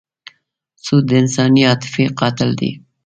[0.83, 2.71] سود د انساني عاطفې قاتل دی.